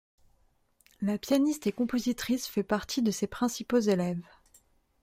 [1.01, 4.25] La pianiste et compositrice fait partie de ses principaux élèves.